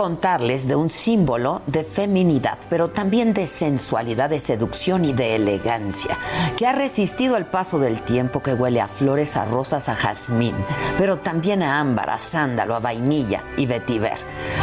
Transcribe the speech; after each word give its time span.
Contarles 0.00 0.66
de 0.66 0.76
un 0.76 0.88
símbolo 0.88 1.60
de 1.66 1.84
feminidad, 1.84 2.56
pero 2.70 2.88
también 2.88 3.34
de 3.34 3.44
sensualidad, 3.44 4.30
de 4.30 4.38
seducción 4.38 5.04
y 5.04 5.12
de 5.12 5.36
elegancia, 5.36 6.16
que 6.56 6.66
ha 6.66 6.72
resistido 6.72 7.36
el 7.36 7.44
paso 7.44 7.78
del 7.78 8.00
tiempo, 8.00 8.42
que 8.42 8.54
huele 8.54 8.80
a 8.80 8.88
flores, 8.88 9.36
a 9.36 9.44
rosas, 9.44 9.90
a 9.90 9.94
jazmín, 9.94 10.54
pero 10.96 11.18
también 11.18 11.62
a 11.62 11.80
ámbar, 11.80 12.08
a 12.08 12.16
sándalo, 12.16 12.74
a 12.74 12.80
vainilla 12.80 13.44
y 13.58 13.66
vetiver, 13.66 14.16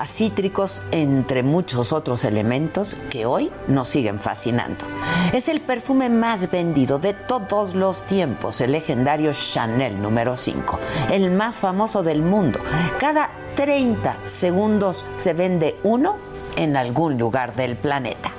a 0.00 0.06
cítricos, 0.06 0.82
entre 0.92 1.42
muchos 1.42 1.92
otros 1.92 2.24
elementos 2.24 2.96
que 3.10 3.26
hoy 3.26 3.52
nos 3.66 3.90
siguen 3.90 4.20
fascinando. 4.20 4.86
Es 5.34 5.50
el 5.50 5.60
perfume 5.60 6.08
más 6.08 6.50
vendido 6.50 6.98
de 6.98 7.12
todos 7.12 7.74
los 7.74 8.04
tiempos, 8.04 8.62
el 8.62 8.72
legendario 8.72 9.32
Chanel 9.34 10.00
número 10.00 10.36
5, 10.36 10.80
el 11.10 11.30
más 11.32 11.56
famoso 11.56 12.02
del 12.02 12.22
mundo. 12.22 12.60
Cada 12.98 13.28
30 13.58 14.16
segundos 14.26 15.04
se 15.16 15.32
vende 15.32 15.76
uno 15.82 16.14
en 16.54 16.76
algún 16.76 17.18
lugar 17.18 17.56
del 17.56 17.74
planeta. 17.74 18.30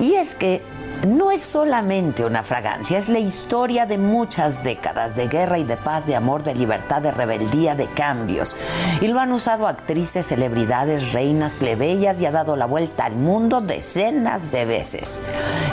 Y 0.00 0.14
es 0.14 0.36
que 0.36 0.62
no 1.04 1.32
es 1.32 1.42
solamente 1.42 2.24
una 2.24 2.44
fragancia, 2.44 2.96
es 2.96 3.08
la 3.08 3.18
historia 3.18 3.86
de 3.86 3.98
muchas 3.98 4.62
décadas 4.62 5.16
de 5.16 5.26
guerra 5.26 5.58
y 5.58 5.64
de 5.64 5.76
paz, 5.76 6.06
de 6.06 6.14
amor, 6.14 6.44
de 6.44 6.54
libertad, 6.54 7.02
de 7.02 7.10
rebeldía, 7.10 7.74
de 7.74 7.88
cambios. 7.88 8.56
Y 9.00 9.08
lo 9.08 9.18
han 9.18 9.32
usado 9.32 9.66
actrices, 9.66 10.26
celebridades, 10.26 11.12
reinas, 11.12 11.56
plebeyas 11.56 12.20
y 12.20 12.26
ha 12.26 12.30
dado 12.30 12.54
la 12.54 12.66
vuelta 12.66 13.04
al 13.04 13.16
mundo 13.16 13.62
decenas 13.62 14.52
de 14.52 14.64
veces. 14.64 15.18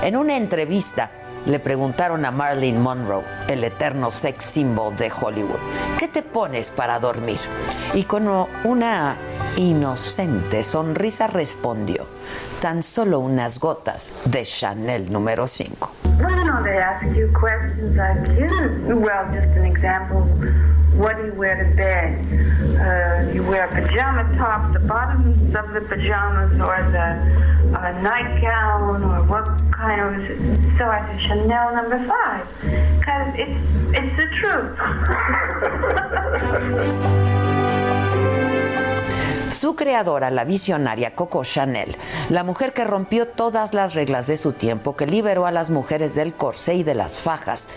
En 0.01 0.17
una 0.17 0.35
entrevista, 0.35 1.11
le 1.49 1.59
preguntaron 1.59 2.25
a 2.25 2.31
Marilyn 2.31 2.79
Monroe, 2.79 3.23
el 3.47 3.63
eterno 3.63 4.11
sex 4.11 4.45
symbol 4.45 4.95
de 4.95 5.11
Hollywood, 5.11 5.57
¿qué 5.97 6.07
te 6.07 6.21
pones 6.21 6.69
para 6.69 6.99
dormir? 6.99 7.39
Y 7.95 8.03
con 8.03 8.27
una 8.27 9.17
inocente 9.57 10.61
sonrisa 10.61 11.25
respondió, 11.25 12.05
tan 12.61 12.83
solo 12.83 13.19
unas 13.19 13.59
gotas 13.59 14.13
de 14.25 14.43
Chanel 14.43 15.11
número 15.11 15.47
5. 15.47 15.98
They 16.63 16.77
ask 16.77 17.05
you 17.15 17.31
questions 17.33 17.95
like, 17.95 18.27
you, 18.37 18.97
well, 18.97 19.25
just 19.33 19.55
an 19.57 19.65
example, 19.65 20.21
what 20.97 21.17
do 21.17 21.25
you 21.25 21.33
wear 21.33 21.63
to 21.63 21.69
bed? 21.75 22.25
Uh, 22.79 23.31
you 23.31 23.43
wear 23.43 23.65
a 23.65 23.71
pajama 23.71 24.23
top, 24.35 24.73
the 24.73 24.79
bottoms 24.79 25.55
of 25.55 25.71
the 25.73 25.81
pajamas, 25.81 26.59
or 26.59 26.81
the 26.91 27.77
uh, 27.77 27.91
nightgown, 28.01 29.03
or 29.03 29.21
what 29.23 29.45
kind 29.71 30.01
of, 30.01 30.21
so 30.77 30.85
I 30.85 31.05
said 31.07 31.21
Chanel 31.27 31.75
number 31.75 31.99
five, 32.05 32.47
because 32.99 33.33
it's, 33.35 33.61
it's 33.95 34.15
the 34.17 34.27
truth. 37.47 37.55
Su 39.49 39.75
creadora, 39.75 40.29
la 40.29 40.43
visionaria 40.43 41.15
Coco 41.15 41.43
Chanel, 41.43 41.97
la 42.29 42.43
mujer 42.43 42.71
que 42.71 42.83
rompió 42.83 43.27
todas 43.27 43.73
las 43.73 43.95
reglas 43.95 44.27
de 44.27 44.37
su 44.37 44.53
tiempo, 44.53 44.95
que 44.95 45.07
liberó 45.07 45.47
a 45.47 45.51
las 45.51 45.71
mujeres 45.71 46.13
del 46.13 46.33
corsé 46.33 46.75
y 46.75 46.83
de 46.83 46.93
las 46.93 47.17
fajas, 47.17 47.67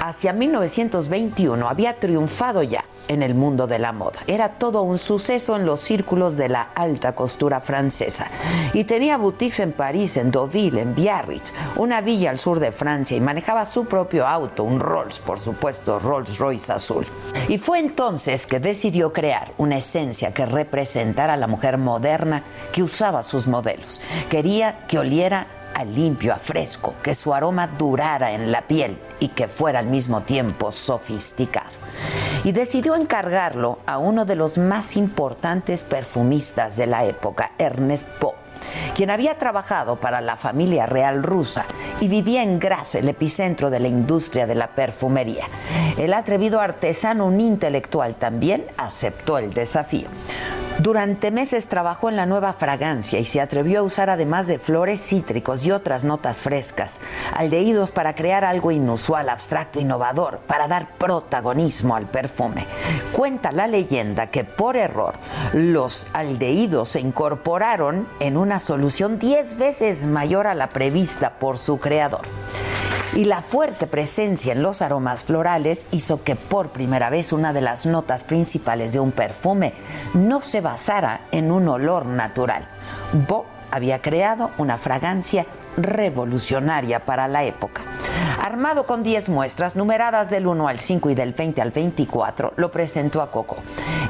hacia 0.00 0.32
1921 0.32 1.68
había 1.68 2.00
triunfado 2.00 2.62
ya 2.62 2.84
en 3.10 3.22
el 3.24 3.34
mundo 3.34 3.66
de 3.66 3.80
la 3.80 3.92
moda. 3.92 4.20
Era 4.28 4.50
todo 4.50 4.82
un 4.82 4.96
suceso 4.96 5.56
en 5.56 5.66
los 5.66 5.80
círculos 5.80 6.36
de 6.36 6.48
la 6.48 6.62
alta 6.74 7.14
costura 7.14 7.60
francesa. 7.60 8.28
Y 8.72 8.84
tenía 8.84 9.16
boutiques 9.16 9.58
en 9.58 9.72
París, 9.72 10.16
en 10.16 10.30
Deauville, 10.30 10.80
en 10.80 10.94
Biarritz, 10.94 11.52
una 11.74 12.00
villa 12.00 12.30
al 12.30 12.38
sur 12.38 12.60
de 12.60 12.70
Francia 12.70 13.16
y 13.16 13.20
manejaba 13.20 13.64
su 13.64 13.86
propio 13.86 14.28
auto, 14.28 14.62
un 14.62 14.78
Rolls, 14.78 15.18
por 15.18 15.40
supuesto, 15.40 15.98
Rolls 15.98 16.38
Royce 16.38 16.72
azul. 16.72 17.04
Y 17.48 17.58
fue 17.58 17.80
entonces 17.80 18.46
que 18.46 18.60
decidió 18.60 19.12
crear 19.12 19.52
una 19.58 19.78
esencia 19.78 20.32
que 20.32 20.46
representara 20.46 21.34
a 21.34 21.36
la 21.36 21.48
mujer 21.48 21.78
moderna 21.78 22.44
que 22.72 22.84
usaba 22.84 23.24
sus 23.24 23.48
modelos. 23.48 24.00
Quería 24.28 24.86
que 24.86 25.00
oliera 25.00 25.48
a 25.74 25.84
limpio, 25.84 26.32
a 26.32 26.36
fresco, 26.36 26.94
que 27.02 27.14
su 27.14 27.34
aroma 27.34 27.66
durara 27.66 28.32
en 28.32 28.52
la 28.52 28.62
piel 28.62 28.98
y 29.18 29.28
que 29.28 29.48
fuera 29.48 29.78
al 29.78 29.86
mismo 29.86 30.22
tiempo 30.22 30.72
sofisticado. 30.72 31.70
Y 32.44 32.52
decidió 32.52 32.94
encargarlo 32.94 33.78
a 33.86 33.98
uno 33.98 34.24
de 34.24 34.36
los 34.36 34.58
más 34.58 34.96
importantes 34.96 35.84
perfumistas 35.84 36.76
de 36.76 36.86
la 36.86 37.04
época, 37.04 37.52
Ernest 37.58 38.08
Poe 38.18 38.40
quien 38.94 39.10
había 39.10 39.38
trabajado 39.38 39.96
para 39.96 40.20
la 40.20 40.36
familia 40.36 40.86
real 40.86 41.22
rusa 41.22 41.64
y 42.00 42.08
vivía 42.08 42.42
en 42.42 42.58
Graz, 42.58 42.94
el 42.94 43.08
epicentro 43.08 43.70
de 43.70 43.80
la 43.80 43.88
industria 43.88 44.46
de 44.46 44.54
la 44.54 44.74
perfumería. 44.74 45.46
El 45.96 46.12
atrevido 46.12 46.60
artesano, 46.60 47.26
un 47.26 47.40
intelectual 47.40 48.16
también, 48.16 48.66
aceptó 48.76 49.38
el 49.38 49.52
desafío. 49.54 50.08
Durante 50.82 51.30
meses 51.30 51.68
trabajó 51.68 52.08
en 52.08 52.16
la 52.16 52.24
nueva 52.24 52.54
fragancia 52.54 53.18
y 53.18 53.26
se 53.26 53.42
atrevió 53.42 53.80
a 53.80 53.82
usar 53.82 54.08
además 54.08 54.46
de 54.46 54.58
flores 54.58 54.98
cítricos 55.02 55.66
y 55.66 55.72
otras 55.72 56.04
notas 56.04 56.40
frescas, 56.40 57.02
aldehídos 57.36 57.90
para 57.90 58.14
crear 58.14 58.46
algo 58.46 58.70
inusual, 58.70 59.28
abstracto, 59.28 59.78
innovador, 59.78 60.38
para 60.46 60.68
dar 60.68 60.96
protagonismo 60.96 61.96
al 61.96 62.06
perfume. 62.06 62.64
Cuenta 63.12 63.52
la 63.52 63.66
leyenda 63.66 64.28
que 64.28 64.44
por 64.44 64.74
error 64.74 65.16
los 65.52 66.06
aldehídos 66.14 66.88
se 66.88 67.00
incorporaron 67.00 68.08
en 68.18 68.38
una 68.38 68.58
solución 68.58 69.18
10 69.18 69.58
veces 69.58 70.06
mayor 70.06 70.46
a 70.46 70.54
la 70.54 70.70
prevista 70.70 71.34
por 71.38 71.58
su 71.58 71.78
creador. 71.78 72.22
Y 73.14 73.24
la 73.24 73.40
fuerte 73.40 73.88
presencia 73.88 74.52
en 74.52 74.62
los 74.62 74.82
aromas 74.82 75.24
florales 75.24 75.88
hizo 75.90 76.22
que 76.22 76.36
por 76.36 76.68
primera 76.68 77.10
vez 77.10 77.32
una 77.32 77.52
de 77.52 77.60
las 77.60 77.84
notas 77.84 78.22
principales 78.22 78.92
de 78.92 79.00
un 79.00 79.10
perfume 79.10 79.74
no 80.14 80.40
se 80.40 80.60
basara 80.60 81.22
en 81.32 81.50
un 81.50 81.66
olor 81.68 82.06
natural. 82.06 82.68
Bo 83.26 83.46
había 83.72 84.00
creado 84.00 84.50
una 84.58 84.78
fragancia 84.78 85.46
revolucionaria 85.76 87.04
para 87.04 87.26
la 87.26 87.44
época. 87.44 87.82
Armado 88.40 88.86
con 88.86 89.02
10 89.02 89.28
muestras 89.28 89.76
numeradas 89.76 90.30
del 90.30 90.46
1 90.46 90.66
al 90.66 90.80
5 90.80 91.10
y 91.10 91.14
del 91.14 91.34
20 91.34 91.60
al 91.60 91.72
24, 91.72 92.54
lo 92.56 92.70
presentó 92.70 93.20
a 93.20 93.30
Coco. 93.30 93.58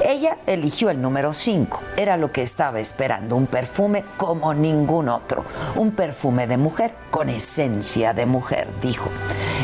Ella 0.05 0.37
eligió 0.47 0.89
el 0.89 1.01
número 1.01 1.33
5. 1.33 1.81
Era 1.97 2.15
lo 2.15 2.31
que 2.31 2.41
estaba 2.41 2.79
esperando, 2.79 3.35
un 3.35 3.47
perfume 3.47 4.05
como 4.15 4.53
ningún 4.53 5.09
otro. 5.09 5.43
Un 5.75 5.91
perfume 5.91 6.47
de 6.47 6.55
mujer 6.55 6.93
con 7.09 7.27
esencia 7.27 8.13
de 8.13 8.25
mujer, 8.25 8.69
dijo. 8.81 9.09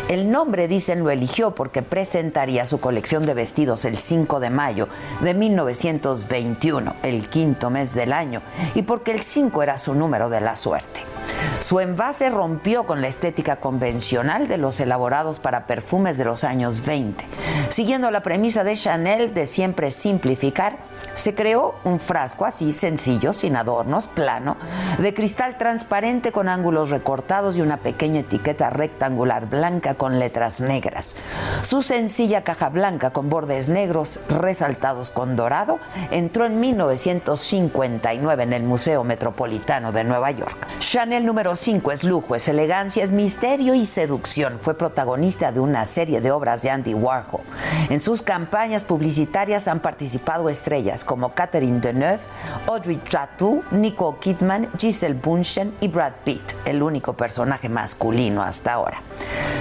El 0.10 0.30
nombre, 0.30 0.68
dicen, 0.68 1.02
lo 1.02 1.12
eligió 1.12 1.56
porque 1.56 1.82
presentaría 1.82 2.66
su 2.66 2.82
colección 2.82 3.26
de 3.26 3.34
vestidos 3.34 3.86
el 3.86 4.00
5 4.00 4.42
de 4.42 4.50
mayo 4.50 4.90
de 5.22 5.34
1921, 5.34 6.94
el 7.04 7.30
quinto 7.30 7.70
mes 7.70 7.94
del 7.94 8.12
año, 8.12 8.42
y 8.76 8.82
porque 8.82 9.12
el 9.12 9.24
5 9.24 9.64
era 9.64 9.78
su 9.78 9.96
número 9.96 10.30
de 10.30 10.42
la 10.42 10.58
suerte. 10.58 11.17
Su 11.60 11.80
envase 11.80 12.30
rompió 12.30 12.86
con 12.86 13.02
la 13.02 13.08
estética 13.08 13.58
convencional 13.58 14.48
de 14.48 14.58
los 14.58 14.80
elaborados 14.80 15.40
para 15.40 15.66
perfumes 15.66 16.18
de 16.18 16.26
los 16.26 16.44
años 16.44 16.86
20. 16.86 17.26
Siguiendo 17.70 18.12
la 18.12 18.22
premisa 18.22 18.64
de 18.64 18.76
Chanel 18.76 19.34
de 19.34 19.48
siempre 19.48 19.92
simplificar, 19.92 20.78
se 21.14 21.34
creó 21.34 21.76
un 21.84 22.00
frasco 22.00 22.46
así 22.46 22.74
sencillo, 22.74 23.34
sin 23.34 23.56
adornos, 23.56 24.08
plano, 24.08 24.56
de 25.00 25.14
cristal 25.14 25.58
transparente 25.58 26.32
con 26.32 26.48
ángulos 26.48 26.92
recortados 26.92 27.58
y 27.58 27.62
una 27.62 27.78
pequeña 27.78 28.20
etiqueta 28.20 28.70
rectangular 28.70 29.48
blanca 29.48 29.96
con 29.96 30.20
letras 30.20 30.62
negras. 30.62 31.16
Su 31.64 31.82
sencilla 31.82 32.44
caja 32.44 32.70
blanca 32.70 33.10
con 33.10 33.30
bordes 33.30 33.70
negros 33.70 34.20
resaltados 34.30 35.10
con 35.10 35.36
dorado 35.36 35.80
entró 36.12 36.46
en 36.46 36.60
1959 36.60 38.44
en 38.44 38.54
el 38.54 38.64
Museo 38.64 39.04
Metropolitano 39.04 39.92
de 39.92 40.04
Nueva 40.04 40.32
York. 40.32 40.68
Chanel 40.80 41.17
número 41.26 41.56
5 41.56 41.92
es 41.92 42.04
lujo, 42.04 42.36
es 42.36 42.48
elegancia, 42.48 43.04
es 43.04 43.12
misterio 43.12 43.74
y 43.74 43.86
seducción. 43.86 44.60
Fue 44.60 44.78
protagonista 44.78 45.52
de 45.52 45.60
una 45.60 45.86
serie 45.86 46.22
de 46.22 46.32
obras 46.32 46.62
de 46.62 46.70
Andy 46.70 46.94
Warhol. 46.94 47.42
En 47.90 48.00
sus 48.00 48.22
campañas 48.22 48.84
publicitarias 48.84 49.68
han 49.68 49.80
participado 49.80 50.50
estrellas 50.50 51.04
como 51.04 51.34
Catherine 51.34 51.80
Deneuve, 51.80 52.20
Audrey 52.68 52.98
Tautou, 52.98 53.64
Nicole 53.72 54.18
Kidman, 54.20 54.70
Giselle 54.78 55.16
Bunchen 55.16 55.74
y 55.82 55.88
Brad 55.88 56.14
Pitt, 56.24 56.54
el 56.66 56.84
único 56.84 57.14
personaje 57.14 57.70
masculino 57.70 58.42
hasta 58.42 58.74
ahora. 58.74 59.02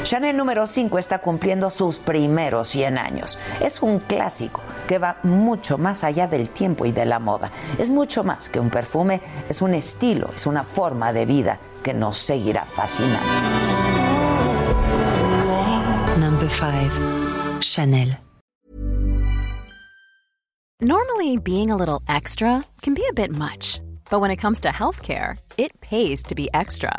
Chanel 0.02 0.36
número 0.36 0.66
5 0.66 0.98
está 0.98 1.18
cumpliendo 1.18 1.70
sus 1.70 1.98
primeros 1.98 2.68
100 2.68 2.98
años. 2.98 3.38
Es 3.60 3.82
un 3.82 3.98
clásico 3.98 4.62
que 4.86 4.98
va 4.98 5.18
mucho 5.22 5.78
más 5.78 6.04
allá 6.04 6.26
del 6.26 6.48
tiempo 6.50 6.86
y 6.86 6.92
de 6.92 7.04
la 7.04 7.18
moda. 7.18 7.50
Es 7.78 7.90
mucho 7.90 8.24
más 8.24 8.48
que 8.48 8.60
un 8.60 8.70
perfume, 8.70 9.20
es 9.48 9.62
un 9.62 9.74
estilo, 9.74 10.30
es 10.34 10.46
una 10.46 10.62
forma 10.62 11.12
de 11.12 11.26
vida 11.26 11.58
que 11.82 11.94
nos 11.94 12.18
seguirá 12.18 12.64
fascinando. 12.64 13.26
Number 16.18 16.48
5. 16.48 17.60
Chanel. 17.60 18.16
Normally, 20.80 21.38
being 21.38 21.70
a 21.70 21.76
little 21.76 22.02
extra 22.06 22.62
can 22.82 22.92
be 22.92 23.06
a 23.08 23.12
bit 23.14 23.30
much, 23.30 23.80
but 24.10 24.20
when 24.20 24.30
it 24.30 24.36
comes 24.36 24.60
to 24.60 24.68
healthcare, 24.68 25.38
it 25.56 25.72
pays 25.80 26.22
to 26.24 26.34
be 26.34 26.50
extra. 26.52 26.98